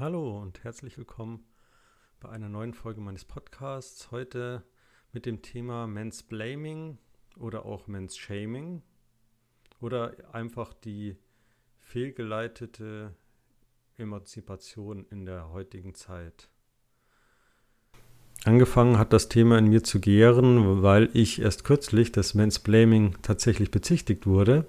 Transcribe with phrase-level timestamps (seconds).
[0.00, 1.44] Hallo und herzlich willkommen
[2.20, 4.10] bei einer neuen Folge meines Podcasts.
[4.10, 4.64] Heute
[5.12, 6.96] mit dem Thema Men's Blaming
[7.36, 8.80] oder auch Men's Shaming
[9.78, 11.18] oder einfach die
[11.80, 13.14] fehlgeleitete
[13.98, 16.48] Emanzipation in der heutigen Zeit.
[18.46, 23.18] Angefangen hat das Thema in mir zu gären, weil ich erst kürzlich des Men's Blaming
[23.20, 24.66] tatsächlich bezichtigt wurde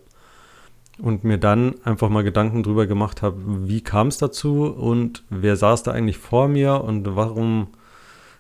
[1.00, 5.56] und mir dann einfach mal Gedanken drüber gemacht habe, wie kam es dazu und wer
[5.56, 7.68] saß da eigentlich vor mir und warum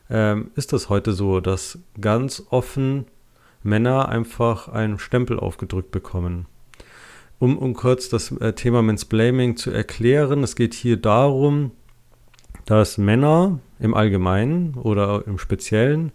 [0.09, 3.05] ähm, ist das heute so, dass ganz offen
[3.63, 6.45] Männer einfach einen Stempel aufgedrückt bekommen.
[7.39, 11.71] Um, um kurz das äh, Thema Mansplaining zu erklären, es geht hier darum,
[12.65, 16.11] dass Männer im Allgemeinen oder im Speziellen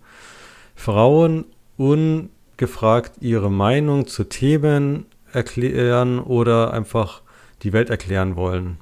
[0.77, 1.47] Frauen
[1.77, 7.23] ungefragt ihre Meinung zu Themen erklären oder einfach
[7.63, 8.79] die Welt erklären wollen.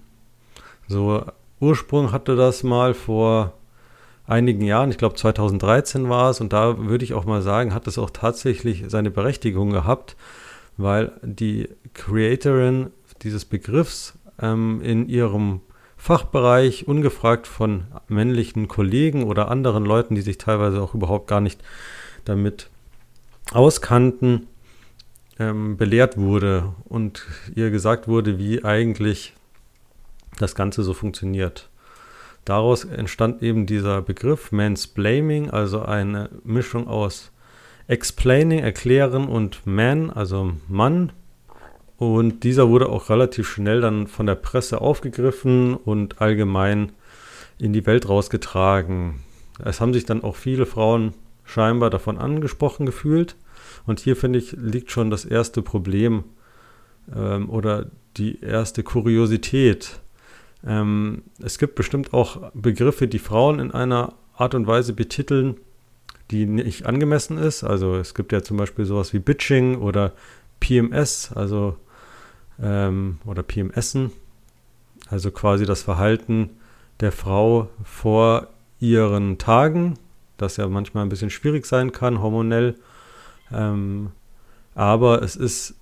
[0.88, 1.24] So
[1.60, 3.54] Ursprung hatte das mal vor
[4.26, 7.86] einigen Jahren, ich glaube 2013 war es, und da würde ich auch mal sagen, hat
[7.86, 10.16] es auch tatsächlich seine Berechtigung gehabt,
[10.76, 12.90] weil die Creatorin
[13.22, 15.60] dieses Begriffs ähm, in ihrem
[15.96, 21.62] Fachbereich ungefragt von männlichen Kollegen oder anderen Leuten, die sich teilweise auch überhaupt gar nicht
[22.24, 22.68] damit
[23.52, 24.46] auskannten,
[25.38, 29.34] ähm, belehrt wurde und ihr gesagt wurde, wie eigentlich
[30.38, 31.68] das Ganze so funktioniert.
[32.44, 37.32] Daraus entstand eben dieser Begriff Mansplaining, also eine Mischung aus
[37.86, 41.12] Explaining, erklären und Man, also Mann.
[41.96, 46.92] Und dieser wurde auch relativ schnell dann von der Presse aufgegriffen und allgemein
[47.58, 49.20] in die Welt rausgetragen.
[49.64, 53.36] Es haben sich dann auch viele Frauen scheinbar davon angesprochen gefühlt.
[53.86, 56.24] Und hier, finde ich, liegt schon das erste Problem
[57.14, 60.00] ähm, oder die erste Kuriosität.
[60.66, 65.56] Ähm, es gibt bestimmt auch Begriffe, die Frauen in einer Art und Weise betiteln,
[66.30, 67.64] die nicht angemessen ist.
[67.64, 70.12] Also es gibt ja zum Beispiel sowas wie Bitching oder
[70.60, 71.76] PMS, also
[72.60, 74.12] ähm, oder PMSen,
[75.08, 76.50] also quasi das Verhalten
[77.00, 78.48] der Frau vor
[78.80, 79.94] ihren Tagen,
[80.36, 82.76] das ja manchmal ein bisschen schwierig sein kann, hormonell
[83.52, 84.10] ähm,
[84.74, 85.74] aber es ist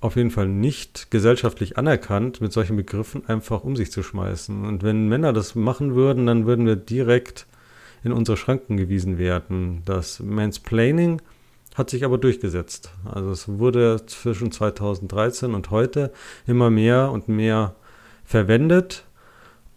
[0.00, 4.66] auf jeden Fall nicht gesellschaftlich anerkannt, mit solchen Begriffen einfach um sich zu schmeißen.
[4.66, 7.46] Und wenn Männer das machen würden, dann würden wir direkt
[8.02, 9.80] in unsere Schranken gewiesen werden.
[9.86, 11.22] Das Mansplaining
[11.74, 12.92] hat sich aber durchgesetzt.
[13.04, 16.12] Also es wurde zwischen 2013 und heute
[16.46, 17.74] immer mehr und mehr
[18.24, 19.04] verwendet.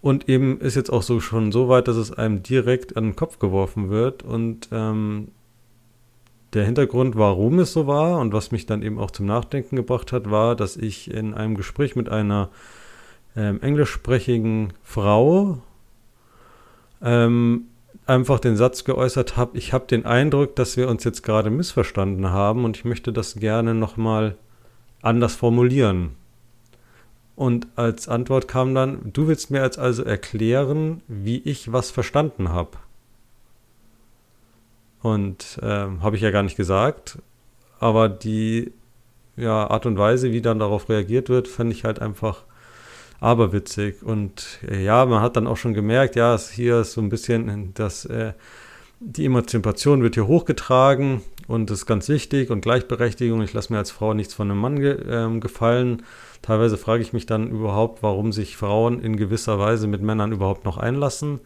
[0.01, 3.15] Und eben ist jetzt auch so schon so weit, dass es einem direkt an den
[3.15, 4.23] Kopf geworfen wird.
[4.23, 5.29] Und ähm,
[6.57, 10.11] der Hintergrund, warum es so war und was mich dann eben auch zum Nachdenken gebracht
[10.11, 12.49] hat, war, dass ich in einem Gespräch mit einer
[13.35, 15.59] ähm, englischsprachigen Frau
[17.01, 17.67] ähm,
[18.07, 22.31] einfach den Satz geäußert habe, ich habe den Eindruck, dass wir uns jetzt gerade missverstanden
[22.31, 24.35] haben und ich möchte das gerne nochmal
[25.01, 26.11] anders formulieren.
[27.35, 32.49] Und als Antwort kam dann, du willst mir jetzt also erklären, wie ich was verstanden
[32.49, 32.71] habe.
[35.01, 37.19] Und ähm, habe ich ja gar nicht gesagt.
[37.79, 38.73] Aber die
[39.35, 42.43] ja, Art und Weise, wie dann darauf reagiert wird, fand ich halt einfach
[43.19, 44.03] aberwitzig.
[44.03, 47.09] Und äh, ja, man hat dann auch schon gemerkt, ja, es hier ist so ein
[47.09, 48.33] bisschen, dass äh,
[48.99, 53.41] die Emanzipation wird hier hochgetragen und das ist ganz wichtig und Gleichberechtigung.
[53.43, 56.03] Ich lasse mir als Frau nichts von einem Mann ge ähm, gefallen.
[56.41, 60.65] Teilweise frage ich mich dann überhaupt, warum sich Frauen in gewisser Weise mit Männern überhaupt
[60.65, 61.39] noch einlassen.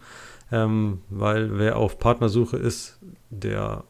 [0.51, 3.83] Ähm, weil wer auf Partnersuche ist, der,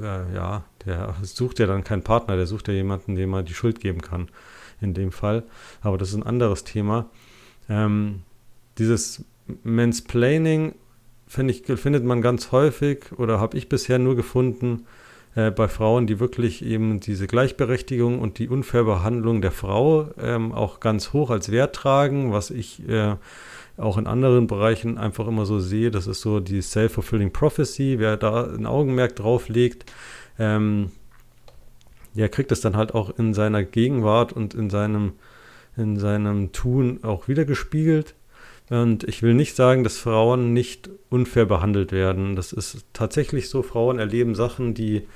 [0.00, 3.54] äh, ja, der sucht ja dann keinen Partner, der sucht ja jemanden, dem er die
[3.54, 4.28] Schuld geben kann,
[4.80, 5.44] in dem Fall.
[5.80, 7.06] Aber das ist ein anderes Thema.
[7.68, 8.22] Ähm,
[8.78, 9.24] dieses
[9.62, 10.74] Mansplaining
[11.48, 14.86] ich, findet man ganz häufig oder habe ich bisher nur gefunden
[15.34, 20.80] äh, bei Frauen, die wirklich eben diese Gleichberechtigung und die Unfairbehandlung der Frau ähm, auch
[20.80, 23.16] ganz hoch als Wert tragen, was ich äh,
[23.76, 25.90] auch in anderen Bereichen einfach immer so sehe.
[25.90, 27.96] Das ist so die Self-Fulfilling Prophecy.
[27.98, 29.90] Wer da ein Augenmerk drauf legt,
[30.38, 30.92] ähm,
[32.14, 35.14] der kriegt es dann halt auch in seiner Gegenwart und in seinem,
[35.76, 38.14] in seinem Tun auch wieder gespiegelt.
[38.70, 42.36] Und ich will nicht sagen, dass Frauen nicht unfair behandelt werden.
[42.36, 43.62] Das ist tatsächlich so.
[43.62, 45.06] Frauen erleben Sachen, die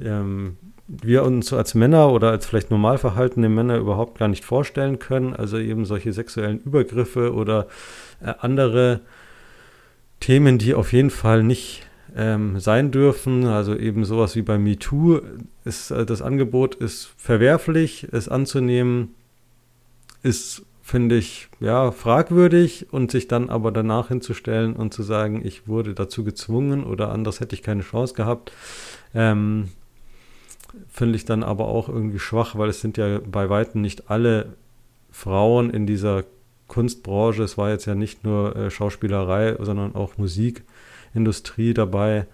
[0.00, 0.56] ähm,
[0.86, 5.34] wir uns als Männer oder als vielleicht normal verhaltene Männer überhaupt gar nicht vorstellen können.
[5.34, 7.66] Also eben solche sexuellen Übergriffe oder
[8.20, 9.00] äh, andere
[10.20, 11.86] Themen, die auf jeden Fall nicht
[12.16, 13.46] ähm, sein dürfen.
[13.46, 15.20] Also eben sowas wie bei MeToo
[15.64, 19.14] ist äh, das Angebot ist verwerflich, es anzunehmen,
[20.22, 25.66] ist finde ich ja fragwürdig und sich dann aber danach hinzustellen und zu sagen, ich
[25.66, 28.52] wurde dazu gezwungen oder anders hätte ich keine Chance gehabt,
[29.14, 29.70] ähm,
[30.88, 34.54] finde ich dann aber auch irgendwie schwach, weil es sind ja bei weitem nicht alle
[35.10, 36.24] Frauen in dieser
[36.68, 42.26] Kunstbranche, es war jetzt ja nicht nur äh, Schauspielerei, sondern auch Musikindustrie dabei,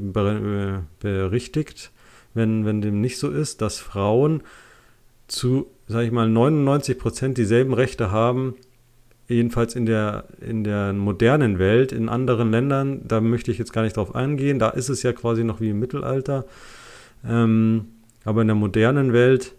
[1.01, 1.91] berichtigt,
[2.35, 4.43] wenn, wenn dem nicht so ist, dass Frauen
[5.27, 8.55] zu, sage ich mal, 99 Prozent dieselben Rechte haben
[9.31, 13.83] jedenfalls in der, in der modernen Welt, in anderen Ländern, da möchte ich jetzt gar
[13.83, 16.47] nicht drauf eingehen, da ist es ja quasi noch wie im Mittelalter.
[17.25, 17.87] Ähm,
[18.25, 19.55] aber in der modernen Welt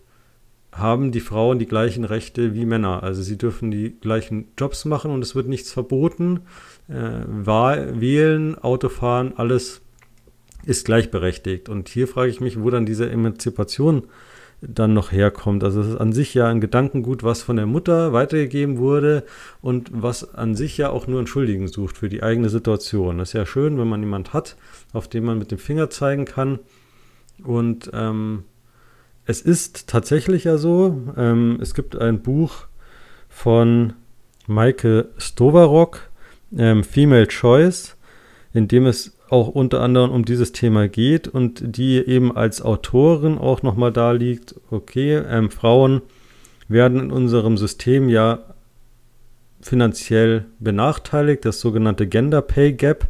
[0.74, 3.04] haben die Frauen die gleichen Rechte wie Männer.
[3.04, 6.42] Also sie dürfen die gleichen Jobs machen und es wird nichts verboten.
[6.88, 9.82] Äh, wählen, Autofahren, alles
[10.66, 11.70] ist gleichberechtigt.
[11.70, 14.04] Und hier frage ich mich, wo dann diese Emanzipation
[14.62, 15.64] dann noch herkommt.
[15.64, 19.24] Also es ist an sich ja ein Gedankengut, was von der Mutter weitergegeben wurde
[19.62, 23.18] und was an sich ja auch nur Entschuldigen sucht für die eigene Situation.
[23.18, 24.56] Das ist ja schön, wenn man jemand hat,
[24.94, 26.60] auf den man mit dem Finger zeigen kann.
[27.44, 28.44] Und ähm,
[29.26, 32.68] es ist tatsächlich ja so, ähm, es gibt ein Buch
[33.30, 33.94] von
[34.46, 36.10] Maike Stovarok,
[36.56, 37.96] ähm, Female Choice,
[38.54, 43.38] in dem es auch unter anderem um dieses Thema geht und die eben als Autorin
[43.38, 46.02] auch nochmal da liegt, okay, ähm, Frauen
[46.68, 48.40] werden in unserem System ja
[49.62, 53.08] finanziell benachteiligt, das sogenannte Gender Pay Gap.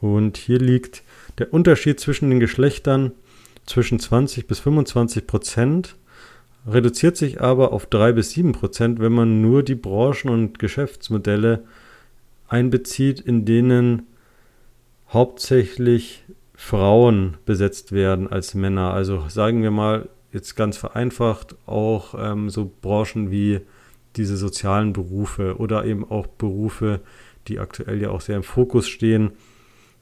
[0.00, 1.02] Und hier liegt
[1.38, 3.12] der Unterschied zwischen den Geschlechtern
[3.66, 5.96] zwischen 20 bis 25 Prozent,
[6.66, 11.64] reduziert sich aber auf 3 bis 7 Prozent, wenn man nur die Branchen und Geschäftsmodelle
[12.48, 14.06] einbezieht, in denen
[15.08, 16.24] hauptsächlich
[16.54, 18.92] Frauen besetzt werden als Männer.
[18.92, 23.60] Also sagen wir mal jetzt ganz vereinfacht auch ähm, so Branchen wie
[24.16, 27.00] diese sozialen Berufe oder eben auch Berufe,
[27.48, 29.32] die aktuell ja auch sehr im Fokus stehen.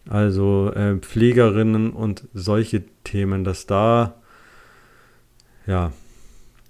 [0.08, 4.20] Also äh, Pflegerinnen und solche Themen, dass da
[5.66, 5.92] ja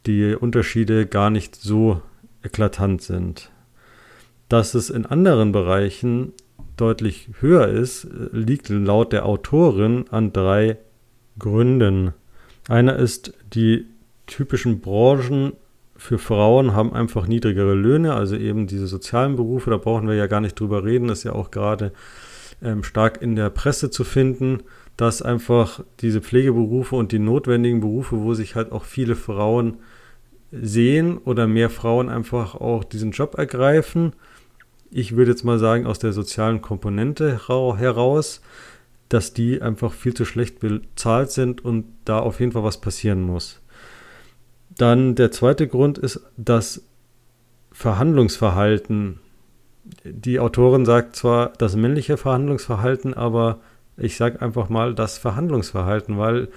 [0.07, 2.03] die Unterschiede gar nicht so
[2.43, 3.51] eklatant sind.
[4.49, 6.33] Dass es in anderen Bereichen
[6.77, 10.79] deutlich höher ist, liegt laut der Autorin an drei
[11.39, 12.13] Gründen.
[12.69, 13.87] Einer ist, die
[14.27, 15.53] typischen Branchen
[15.97, 20.27] für Frauen haben einfach niedrigere Löhne, also eben diese sozialen Berufe, da brauchen wir ja
[20.27, 21.93] gar nicht drüber reden, ist ja auch gerade
[22.63, 24.63] ähm, stark in der Presse zu finden,
[24.97, 29.79] dass einfach diese Pflegeberufe und die notwendigen Berufe, wo sich halt auch viele Frauen
[30.53, 34.13] sehen oder mehr Frauen einfach auch diesen Job ergreifen,
[34.97, 38.41] ich würde jetzt mal sagen, aus der sozialen Komponente heraus,
[39.09, 43.21] dass die einfach viel zu schlecht bezahlt sind und da auf jeden Fall was passieren
[43.21, 43.61] muss.
[44.79, 46.85] Dann der zweite Grund ist das
[47.73, 49.19] Verhandlungsverhalten.
[50.05, 53.59] Die Autorin sagt zwar das männliche Verhandlungsverhalten, aber
[53.97, 56.49] ich sage einfach mal das Verhandlungsverhalten, weil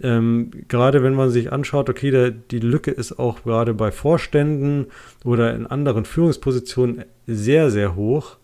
[0.00, 4.86] ähm, gerade wenn man sich anschaut, okay, der, die Lücke ist auch gerade bei Vorständen
[5.24, 8.38] oder in anderen Führungspositionen sehr, sehr hoch.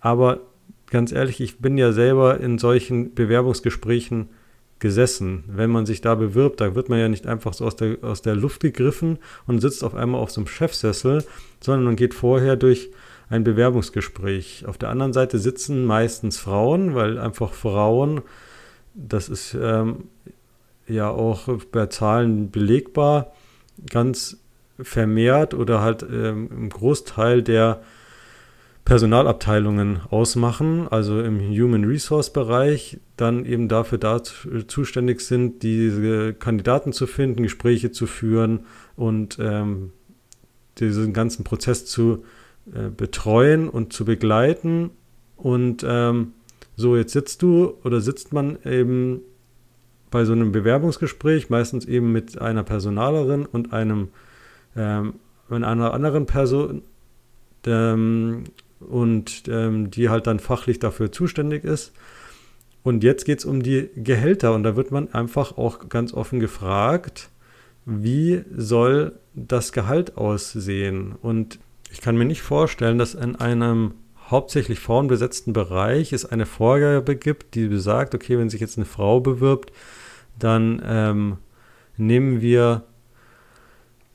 [0.00, 0.40] Aber
[0.86, 4.28] ganz ehrlich, ich bin ja selber in solchen Bewerbungsgesprächen
[4.78, 5.44] gesessen.
[5.48, 8.22] Wenn man sich da bewirbt, da wird man ja nicht einfach so aus der, aus
[8.22, 11.24] der Luft gegriffen und sitzt auf einmal auf so einem Chefsessel,
[11.60, 12.90] sondern man geht vorher durch
[13.28, 14.64] ein Bewerbungsgespräch.
[14.66, 18.22] Auf der anderen Seite sitzen meistens Frauen, weil einfach Frauen,
[18.94, 20.04] das ist ähm,
[20.88, 23.32] ja auch bei Zahlen belegbar,
[23.90, 24.38] ganz
[24.80, 27.82] vermehrt oder halt ähm, im Großteil der
[28.84, 36.94] Personalabteilungen ausmachen, also im Human Resource Bereich, dann eben dafür da zuständig sind, diese Kandidaten
[36.94, 38.60] zu finden, Gespräche zu führen
[38.96, 39.92] und ähm,
[40.78, 42.24] diesen ganzen Prozess zu
[42.72, 44.90] äh, betreuen und zu begleiten.
[45.36, 46.32] Und ähm,
[46.74, 49.20] so, jetzt sitzt du oder sitzt man eben
[50.10, 54.08] bei so einem Bewerbungsgespräch, meistens eben mit einer Personalerin und einem
[54.76, 55.14] ähm,
[55.50, 56.82] einer anderen Person
[57.66, 58.44] ähm,
[58.80, 61.92] und ähm, die halt dann fachlich dafür zuständig ist.
[62.82, 66.40] Und jetzt geht es um die Gehälter und da wird man einfach auch ganz offen
[66.40, 67.30] gefragt,
[67.84, 71.14] wie soll das Gehalt aussehen?
[71.20, 71.58] Und
[71.90, 73.94] ich kann mir nicht vorstellen, dass in einem
[74.30, 79.20] hauptsächlich frauenbesetzten Bereich es eine Vorgabe gibt, die besagt, okay, wenn sich jetzt eine Frau
[79.20, 79.72] bewirbt,
[80.38, 81.38] dann ähm,
[81.96, 82.84] nehmen wir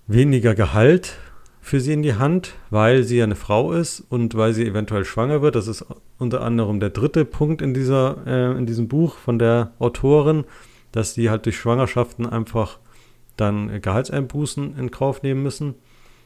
[0.08, 1.18] weniger Gehalt
[1.62, 5.06] für sie in die Hand, weil sie ja eine Frau ist und weil sie eventuell
[5.06, 5.56] schwanger wird.
[5.56, 5.86] Das ist
[6.18, 10.44] unter anderem der dritte Punkt in, dieser, äh, in diesem Buch von der Autorin,
[10.92, 12.80] dass sie halt durch Schwangerschaften einfach
[13.38, 15.76] dann Gehaltseinbußen in Kauf nehmen müssen.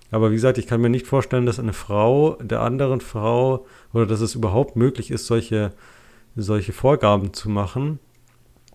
[0.09, 4.05] Aber wie gesagt, ich kann mir nicht vorstellen, dass eine Frau der anderen Frau oder
[4.05, 5.73] dass es überhaupt möglich ist, solche,
[6.35, 7.99] solche Vorgaben zu machen.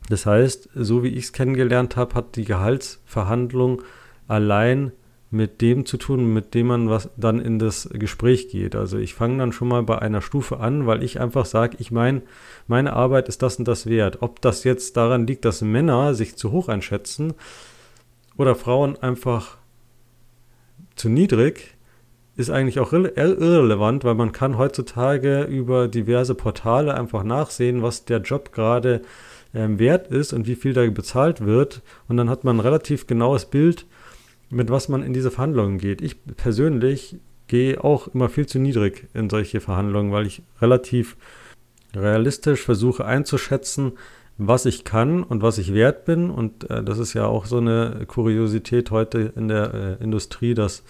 [0.08, 3.82] Das heißt, so wie ich es kennengelernt habe, hat die Gehaltsverhandlung
[4.28, 4.92] allein
[5.32, 8.76] mit dem zu tun, mit dem man was dann in das Gespräch geht.
[8.76, 11.90] Also ich fange dann schon mal bei einer Stufe an, weil ich einfach sage, ich
[11.90, 12.20] meine,
[12.66, 14.18] meine Arbeit ist das und das wert.
[14.20, 17.32] Ob das jetzt daran liegt, dass Männer sich zu hoch einschätzen
[18.36, 19.56] oder Frauen einfach
[20.96, 21.76] zu niedrig,
[22.36, 28.20] ist eigentlich auch irrelevant, weil man kann heutzutage über diverse Portale einfach nachsehen, was der
[28.20, 29.00] Job gerade
[29.54, 31.82] ähm, wert ist und wie viel da bezahlt wird.
[32.08, 33.86] Und dann hat man ein relativ genaues Bild,
[34.50, 36.02] mit was man in diese Verhandlungen geht.
[36.02, 37.16] Ich persönlich
[37.46, 41.16] gehe auch immer viel zu niedrig in solche Verhandlungen, weil ich relativ
[41.94, 43.92] realistisch versuche einzuschätzen,
[44.38, 46.30] was ich kann und was ich wert bin.
[46.30, 50.82] Und äh, das ist ja auch so eine Kuriosität heute in der äh, Industrie, dass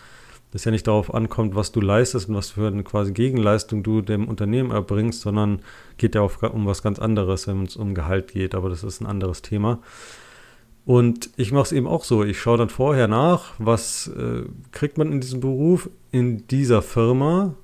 [0.55, 4.03] es ja nicht darauf ankommt, was du leistest und was für eine quasi Gegenleistung du
[4.03, 5.61] dem Unternehmen erbringst, sondern
[5.97, 8.55] geht ja auch um was ganz anderes, wenn es um Gehalt geht.
[8.55, 9.81] Aber das ist ein anderes Thema.
[10.85, 12.25] Und ich mache es eben auch so.
[12.25, 14.43] Ich schaue dann vorher nach, was äh,
[14.73, 17.55] kriegt man in diesem Beruf in dieser Firma.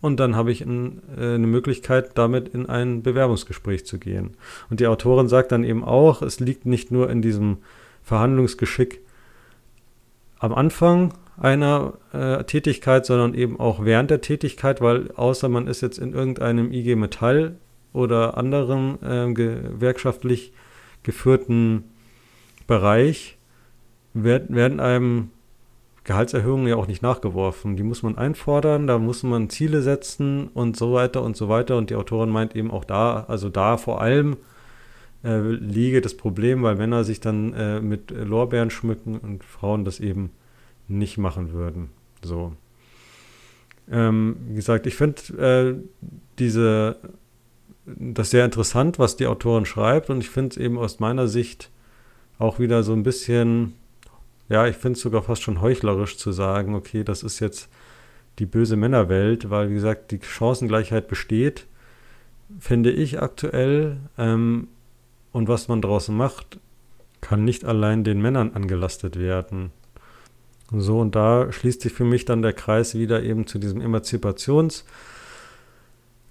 [0.00, 4.36] Und dann habe ich ein, äh, eine Möglichkeit, damit in ein Bewerbungsgespräch zu gehen.
[4.68, 7.58] Und die Autorin sagt dann eben auch, es liegt nicht nur in diesem
[8.02, 9.00] Verhandlungsgeschick
[10.40, 15.80] am Anfang einer äh, Tätigkeit, sondern eben auch während der Tätigkeit, weil außer man ist
[15.80, 17.56] jetzt in irgendeinem IG Metall
[17.92, 20.52] oder anderen äh, gewerkschaftlich
[21.02, 21.84] geführten
[22.66, 23.38] Bereich
[24.14, 25.30] werden, werden einem
[26.04, 27.76] Gehaltserhöhungen ja auch nicht nachgeworfen.
[27.76, 31.76] Die muss man einfordern, da muss man Ziele setzen und so weiter und so weiter.
[31.76, 34.36] Und die Autorin meint eben auch da, also da vor allem
[35.24, 40.00] äh, liege das Problem, weil Männer sich dann äh, mit Lorbeeren schmücken und Frauen das
[40.00, 40.30] eben
[40.88, 41.90] nicht machen würden.
[42.22, 42.52] So.
[43.90, 45.74] Ähm, wie gesagt, ich finde äh,
[46.38, 46.96] diese
[47.84, 51.70] das sehr interessant, was die Autorin schreibt, und ich finde es eben aus meiner Sicht
[52.38, 53.74] auch wieder so ein bisschen,
[54.48, 57.68] ja, ich finde es sogar fast schon heuchlerisch zu sagen, okay, das ist jetzt
[58.38, 61.66] die böse Männerwelt, weil, wie gesagt, die Chancengleichheit besteht,
[62.58, 63.98] finde ich aktuell.
[64.16, 64.68] Ähm,
[65.32, 66.58] und was man draußen macht,
[67.20, 69.70] kann nicht allein den Männern angelastet werden.
[70.76, 74.84] So, und da schließt sich für mich dann der Kreis wieder eben zu diesem Emanzipations-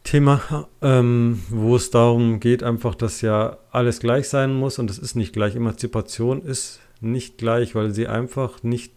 [0.03, 4.97] Thema, ähm, wo es darum geht, einfach, dass ja alles gleich sein muss und es
[4.97, 5.55] ist nicht gleich.
[5.55, 8.93] Emanzipation ist nicht gleich, weil sie einfach nicht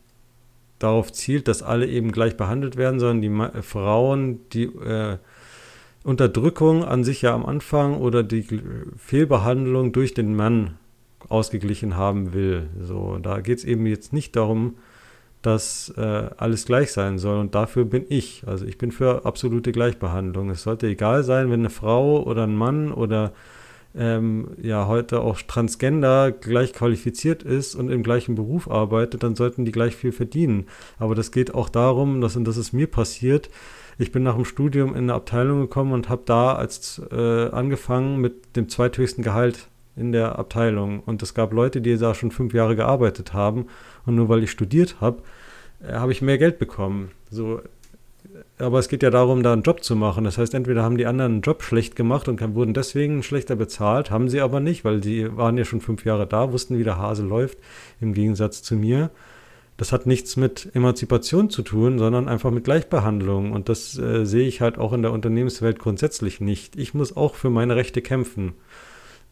[0.79, 5.19] darauf zielt, dass alle eben gleich behandelt werden, sondern die Ma Frauen, die äh,
[6.05, 8.47] Unterdrückung an sich ja am Anfang oder die
[8.97, 10.79] Fehlbehandlung durch den Mann
[11.29, 12.69] ausgeglichen haben will.
[12.81, 14.75] So, da geht es eben jetzt nicht darum,
[15.47, 17.39] dass äh, alles gleich sein soll.
[17.39, 18.43] Und dafür bin ich.
[18.47, 20.51] Also ich bin für absolute Gleichbehandlung.
[20.51, 23.33] Es sollte egal sein, wenn eine Frau oder ein Mann oder
[23.97, 29.65] ähm, ja heute auch Transgender gleich qualifiziert ist und im gleichen Beruf arbeitet, dann sollten
[29.65, 30.67] die gleich viel verdienen.
[30.99, 33.51] Aber das geht auch darum, dass, und das ist mir passiert,
[33.99, 38.21] ich bin nach dem Studium in eine Abteilung gekommen und habe da als äh, angefangen
[38.21, 41.01] mit dem zweithöchsten Gehalt in der Abteilung.
[41.01, 43.67] Und es gab Leute, die da schon fünf Jahre gearbeitet haben.
[44.07, 45.23] Und nur weil ich studiert habe,
[45.87, 47.11] äh, habe ich mehr Geld bekommen.
[47.31, 47.61] So,
[48.59, 50.25] aber es geht ja darum, da einen Job zu machen.
[50.25, 54.11] Das heißt, entweder haben die anderen einen Job schlecht gemacht und wurden deswegen schlechter bezahlt,
[54.11, 56.99] haben sie aber nicht, weil die waren ja schon fünf Jahre da, wussten, wie der
[56.99, 57.59] Hase läuft,
[58.01, 59.11] im Gegensatz zu mir.
[59.77, 63.53] Das hat nichts mit Emanzipation zu tun, sondern einfach mit Gleichbehandlung.
[63.53, 66.77] Und das äh, sehe ich halt auch in der Unternehmenswelt grundsätzlich nicht.
[66.77, 68.53] Ich muss auch für meine Rechte kämpfen.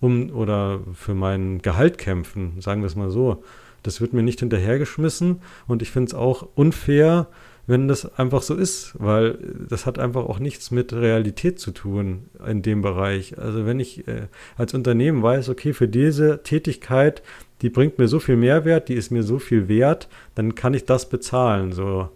[0.02, 3.44] Um, oder für mein Gehalt kämpfen, sagen wir es mal so.
[3.85, 7.28] Das wird mir nicht hinterhergeschmissen und ich finde es auch unfair,
[7.68, 12.25] wenn das einfach so ist, weil das hat einfach auch nichts mit Realität zu tun
[12.44, 13.38] in dem Bereich.
[13.38, 17.23] Also wenn ich äh, als Unternehmen weiß, okay, für diese Tätigkeit,
[17.61, 20.85] die bringt mir so viel Mehrwert, die ist mir so viel wert, dann kann ich
[20.85, 21.71] das bezahlen.
[21.71, 22.09] So.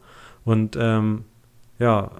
[0.44, 1.22] Und ähm,
[1.78, 2.10] ja,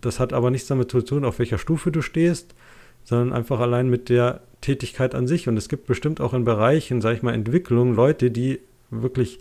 [0.00, 2.56] das hat aber nichts damit zu tun, auf welcher Stufe du stehst,
[3.04, 5.48] sondern einfach allein mit der Tätigkeit an sich.
[5.48, 9.38] Und es gibt bestimmt auch in Bereichen, sage ich mal, Entwicklung, Leute, die wirklich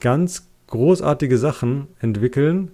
[0.00, 2.72] ganz großartige Sachen entwickeln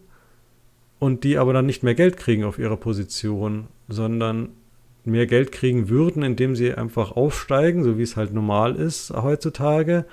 [0.99, 4.51] und die aber dann nicht mehr Geld kriegen auf ihrer Position, sondern
[5.05, 10.05] mehr Geld kriegen würden, indem sie einfach aufsteigen, so wie es halt normal ist heutzutage,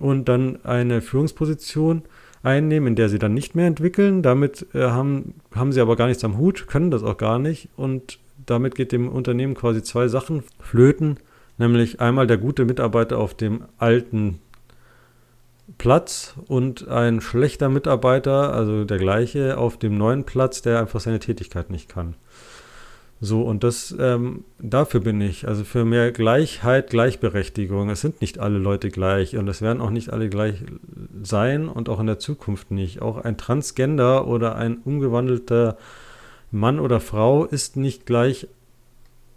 [0.00, 2.02] und dann eine Führungsposition
[2.42, 4.22] einnehmen, in der sie dann nicht mehr entwickeln.
[4.22, 7.68] Damit äh, haben, haben sie aber gar nichts am Hut, können das auch gar nicht
[7.76, 8.18] und
[8.50, 11.18] damit geht dem Unternehmen quasi zwei Sachen flöten,
[11.58, 14.40] nämlich einmal der gute Mitarbeiter auf dem alten
[15.76, 21.18] Platz und ein schlechter Mitarbeiter, also der gleiche, auf dem neuen Platz, der einfach seine
[21.18, 22.14] Tätigkeit nicht kann.
[23.20, 27.90] So, und das, ähm, dafür bin ich, also für mehr Gleichheit, Gleichberechtigung.
[27.90, 30.62] Es sind nicht alle Leute gleich und es werden auch nicht alle gleich
[31.22, 33.02] sein und auch in der Zukunft nicht.
[33.02, 35.76] Auch ein Transgender oder ein umgewandelter
[36.50, 38.48] Mann oder Frau ist nicht gleich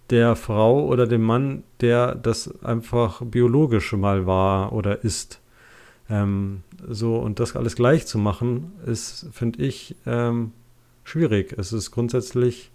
[0.09, 5.39] der Frau oder dem Mann, der das einfach biologisch mal war oder ist.
[6.09, 10.51] Ähm, so, und das alles gleich zu machen, ist, finde ich, ähm,
[11.03, 11.55] schwierig.
[11.57, 12.71] Es ist grundsätzlich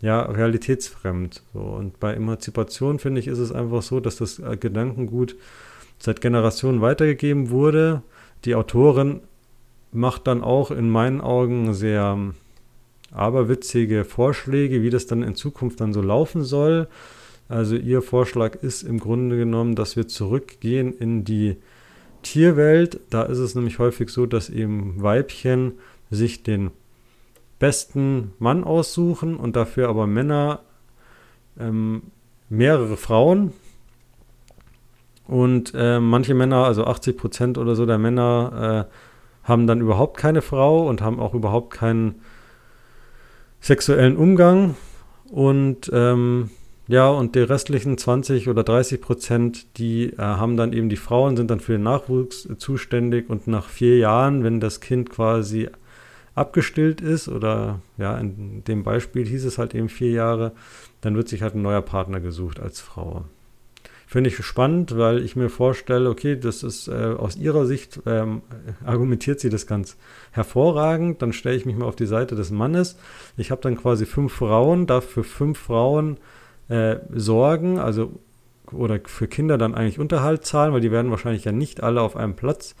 [0.00, 1.42] ja realitätsfremd.
[1.52, 1.60] So.
[1.60, 5.36] Und bei Emanzipation, finde ich, ist es einfach so, dass das äh, Gedankengut
[5.98, 8.02] seit Generationen weitergegeben wurde.
[8.44, 9.20] Die Autorin
[9.92, 12.32] macht dann auch in meinen Augen sehr
[13.12, 16.88] aberwitzige Vorschläge, wie das dann in Zukunft dann so laufen soll.
[17.48, 21.56] Also ihr Vorschlag ist im Grunde genommen, dass wir zurückgehen in die
[22.22, 25.72] Tierwelt, da ist es nämlich häufig so, dass eben Weibchen
[26.10, 26.70] sich den
[27.58, 30.60] besten Mann aussuchen und dafür aber Männer
[31.58, 32.02] ähm,
[32.48, 33.52] mehrere Frauen.
[35.26, 40.16] Und äh, manche Männer, also 80 Prozent oder so der Männer, äh, haben dann überhaupt
[40.16, 42.16] keine Frau und haben auch überhaupt keinen
[43.62, 44.74] sexuellen Umgang.
[45.30, 46.50] Und ähm,
[46.88, 51.38] ja, und die restlichen 20 oder 30 Prozent, die äh, haben dann eben die Frauen,
[51.38, 55.70] sind dann für den Nachwuchs zuständig und nach vier Jahren, wenn das Kind quasi
[56.34, 60.52] abgestillt ist oder ja, in dem Beispiel hieß es halt eben vier Jahre,
[61.00, 63.24] dann wird sich halt ein neuer Partner gesucht als Frau.
[64.12, 68.42] Finde ich spannend, weil ich mir vorstelle, okay, das ist äh, aus ihrer Sicht, ähm,
[68.84, 69.96] argumentiert sie das ganz
[70.32, 71.22] hervorragend.
[71.22, 72.98] Dann stelle ich mich mal auf die Seite des Mannes.
[73.38, 76.18] Ich habe dann quasi fünf Frauen, darf für fünf Frauen
[76.68, 78.20] äh, sorgen, also
[78.70, 82.14] oder für Kinder dann eigentlich Unterhalt zahlen, weil die werden wahrscheinlich ja nicht alle auf
[82.14, 82.74] einem Platz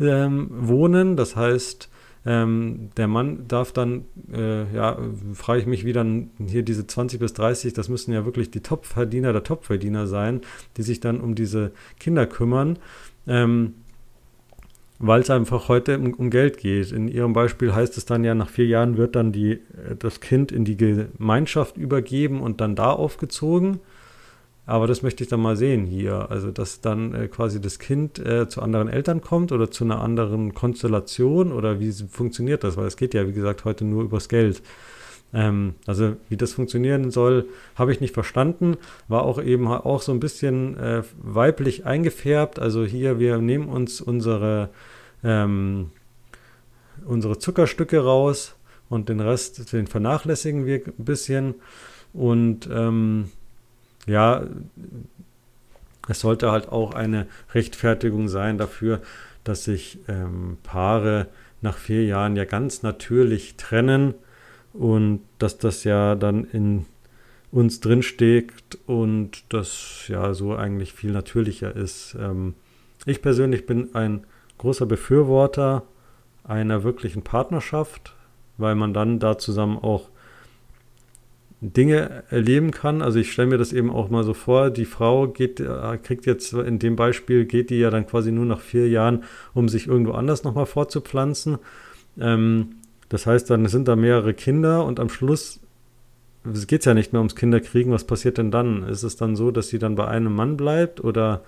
[0.00, 1.14] ähm, wohnen.
[1.14, 1.90] Das heißt,
[2.24, 4.98] ähm, der Mann darf dann, äh, ja,
[5.34, 8.60] frage ich mich, wie dann hier diese 20 bis 30, das müssen ja wirklich die
[8.60, 10.42] Topverdiener der Topverdiener sein,
[10.76, 12.78] die sich dann um diese Kinder kümmern.
[13.26, 13.74] Ähm,
[15.04, 16.92] weil es einfach heute um, um, Geld geht.
[16.92, 20.20] In Ihrem Beispiel heißt es dann ja, nach vier Jahren wird dann die, äh, das
[20.20, 23.80] Kind in die Gemeinschaft übergeben und dann da aufgezogen.
[24.64, 26.30] Aber das möchte ich dann mal sehen hier.
[26.30, 30.00] Also, dass dann äh, quasi das Kind äh, zu anderen Eltern kommt oder zu einer
[30.00, 32.76] anderen Konstellation oder wie funktioniert das?
[32.76, 34.62] Weil es geht ja, wie gesagt, heute nur übers Geld.
[35.34, 38.76] Ähm, also, wie das funktionieren soll, habe ich nicht verstanden.
[39.08, 42.60] War auch eben auch so ein bisschen äh, weiblich eingefärbt.
[42.60, 44.70] Also, hier, wir nehmen uns unsere
[45.24, 45.90] ähm,
[47.04, 48.54] unsere Zuckerstücke raus
[48.88, 51.54] und den Rest, den vernachlässigen wir ein bisschen.
[52.12, 53.30] Und ähm,
[54.06, 54.44] ja,
[56.08, 59.00] es sollte halt auch eine Rechtfertigung sein dafür,
[59.44, 61.28] dass sich ähm, Paare
[61.60, 64.14] nach vier Jahren ja ganz natürlich trennen
[64.72, 66.86] und dass das ja dann in
[67.52, 72.16] uns drinsteckt und das ja so eigentlich viel natürlicher ist.
[72.18, 72.54] Ähm,
[73.04, 74.24] ich persönlich bin ein
[74.58, 75.82] großer Befürworter
[76.44, 78.14] einer wirklichen Partnerschaft,
[78.56, 80.08] weil man dann da zusammen auch
[81.62, 83.02] Dinge erleben kann.
[83.02, 86.26] Also ich stelle mir das eben auch mal so vor, die Frau geht, äh, kriegt
[86.26, 89.22] jetzt in dem Beispiel, geht die ja dann quasi nur nach vier Jahren,
[89.54, 91.58] um sich irgendwo anders nochmal fortzupflanzen.
[92.18, 92.76] Ähm,
[93.08, 95.60] das heißt, dann sind da mehrere Kinder und am Schluss
[96.44, 97.92] geht es ja nicht mehr ums Kinderkriegen.
[97.92, 98.82] Was passiert denn dann?
[98.82, 101.44] Ist es dann so, dass sie dann bei einem Mann bleibt oder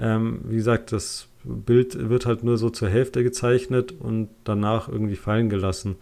[0.00, 5.16] ähm, wie gesagt, das Bild wird halt nur so zur Hälfte gezeichnet und danach irgendwie
[5.16, 5.96] fallen gelassen.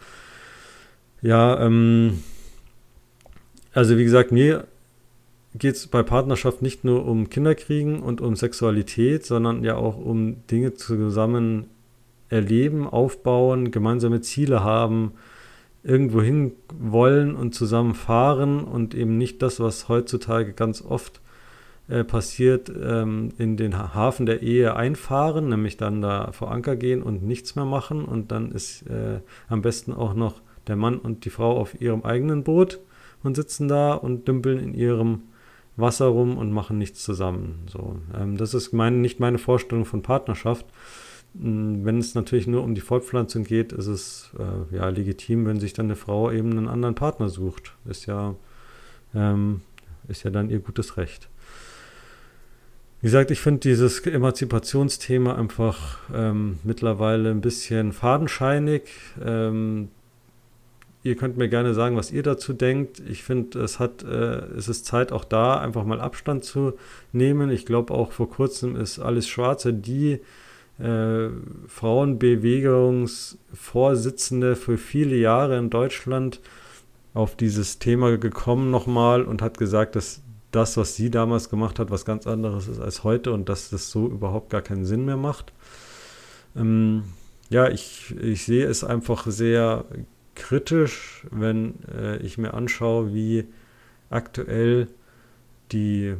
[1.22, 2.22] Ja, ähm,
[3.72, 4.66] also wie gesagt, mir
[5.54, 10.46] geht es bei Partnerschaft nicht nur um Kinderkriegen und um Sexualität, sondern ja auch um
[10.48, 11.66] Dinge zusammen
[12.28, 15.12] erleben, aufbauen, gemeinsame Ziele haben,
[15.82, 21.20] irgendwo hin wollen und zusammen fahren und eben nicht das, was heutzutage ganz oft
[21.88, 27.02] äh, passiert, ähm, in den Hafen der Ehe einfahren, nämlich dann da vor Anker gehen
[27.02, 31.24] und nichts mehr machen und dann ist äh, am besten auch noch der Mann und
[31.24, 32.80] die Frau auf ihrem eigenen Boot
[33.22, 35.22] und sitzen da und dümpeln in ihrem
[35.76, 37.66] Wasser rum und machen nichts zusammen.
[37.70, 40.66] So, ähm, das ist mein, nicht meine Vorstellung von Partnerschaft.
[41.40, 45.60] Hm, wenn es natürlich nur um die Fortpflanzung geht, ist es äh, ja legitim, wenn
[45.60, 47.74] sich dann eine Frau eben einen anderen Partner sucht.
[47.88, 48.34] Ist ja,
[49.14, 49.62] ähm,
[50.08, 51.28] ist ja dann ihr gutes Recht.
[53.00, 58.90] Wie gesagt, ich finde dieses Emanzipationsthema einfach ähm, mittlerweile ein bisschen fadenscheinig.
[59.24, 59.90] Ähm,
[61.08, 63.00] Ihr könnt mir gerne sagen, was ihr dazu denkt.
[63.08, 66.74] Ich finde, es hat, äh, es ist Zeit, auch da einfach mal Abstand zu
[67.12, 67.48] nehmen.
[67.48, 70.20] Ich glaube, auch vor kurzem ist alles Schwarze, die
[70.78, 71.28] äh,
[71.66, 76.42] Frauenbewegungsvorsitzende für viele Jahre in Deutschland
[77.14, 81.90] auf dieses Thema gekommen nochmal und hat gesagt, dass das, was sie damals gemacht hat,
[81.90, 85.16] was ganz anderes ist als heute und dass das so überhaupt gar keinen Sinn mehr
[85.16, 85.54] macht.
[86.54, 87.04] Ähm,
[87.48, 89.86] ja, ich, ich sehe es einfach sehr
[90.38, 93.44] kritisch, wenn äh, ich mir anschaue, wie
[94.10, 94.88] aktuell
[95.72, 96.14] die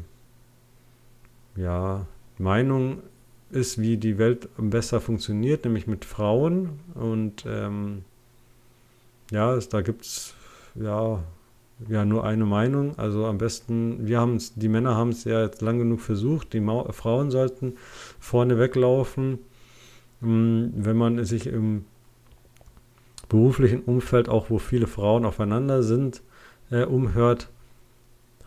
[1.57, 2.07] ja,
[2.39, 3.03] Meinung
[3.51, 6.81] ist, wie die Welt besser funktioniert, nämlich mit Frauen.
[6.95, 8.05] Und ähm,
[9.31, 10.35] ja, es, da gibt es
[10.75, 11.23] ja,
[11.89, 12.99] ja nur eine Meinung.
[12.99, 16.53] Also am besten, wir haben es, die Männer haben es ja jetzt lang genug versucht,
[16.53, 17.75] die Ma Frauen sollten
[18.21, 19.39] vorne weglaufen.
[20.23, 21.85] Ähm, wenn man sich im
[23.29, 26.23] beruflichen Umfeld, auch wo viele Frauen aufeinander sind,
[26.71, 27.49] äh, umhört,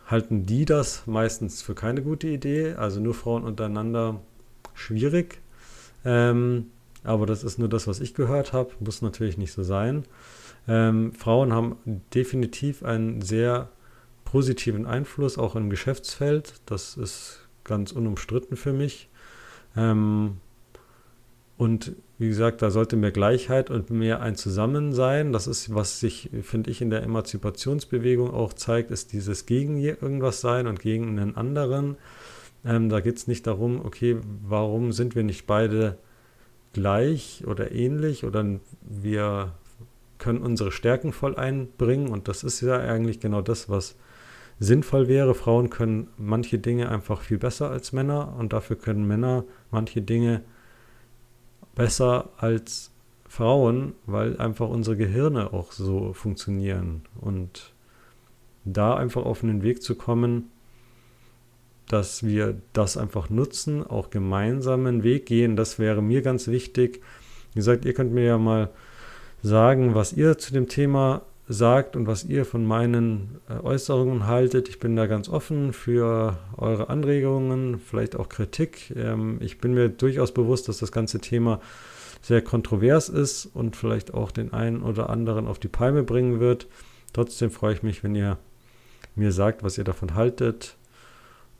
[0.06, 2.74] halten die das meistens für keine gute Idee.
[2.74, 4.20] Also nur Frauen untereinander
[4.74, 5.40] schwierig.
[6.04, 6.66] Ähm,
[7.04, 8.70] aber das ist nur das, was ich gehört habe.
[8.80, 10.04] Muss natürlich nicht so sein.
[10.68, 11.76] Ähm, Frauen haben
[12.14, 13.70] definitiv einen sehr
[14.24, 16.54] positiven Einfluss, auch im Geschäftsfeld.
[16.66, 19.08] Das ist ganz unumstritten für mich.
[19.76, 20.38] Ähm,
[21.56, 25.32] und wie gesagt, da sollte mehr Gleichheit und mehr ein Zusammen sein.
[25.32, 30.40] Das ist, was sich, finde ich, in der Emanzipationsbewegung auch zeigt, ist dieses gegen irgendwas
[30.40, 31.96] sein und gegen einen anderen.
[32.64, 35.98] Ähm, da geht es nicht darum, okay, warum sind wir nicht beide
[36.72, 38.44] gleich oder ähnlich oder
[38.82, 39.52] wir
[40.18, 43.96] können unsere Stärken voll einbringen und das ist ja eigentlich genau das, was
[44.60, 45.34] sinnvoll wäre.
[45.34, 50.42] Frauen können manche Dinge einfach viel besser als Männer und dafür können Männer manche Dinge
[51.74, 52.90] besser als
[53.26, 57.02] Frauen, weil einfach unsere Gehirne auch so funktionieren.
[57.20, 57.72] Und
[58.64, 60.50] da einfach auf einen Weg zu kommen,
[61.88, 67.02] dass wir das einfach nutzen, auch gemeinsam einen Weg gehen, das wäre mir ganz wichtig.
[67.52, 68.70] Wie gesagt, ihr könnt mir ja mal
[69.42, 74.68] sagen, was ihr zu dem Thema sagt und was ihr von meinen äh, Äußerungen haltet.
[74.68, 78.92] Ich bin da ganz offen für eure Anregungen, vielleicht auch Kritik.
[78.96, 81.60] Ähm, ich bin mir durchaus bewusst, dass das ganze Thema
[82.20, 86.68] sehr kontrovers ist und vielleicht auch den einen oder anderen auf die Palme bringen wird.
[87.12, 88.38] Trotzdem freue ich mich, wenn ihr
[89.14, 90.76] mir sagt, was ihr davon haltet.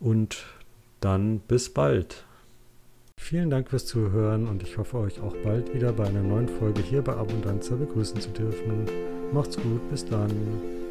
[0.01, 0.45] Und
[1.01, 2.25] dann bis bald.
[3.19, 6.83] Vielen Dank fürs Zuhören und ich hoffe euch auch bald wieder bei einer neuen Folge
[6.83, 9.22] hier bei Abundanza begrüßen zu dürfen.
[9.33, 10.82] Macht's gut, bis dann.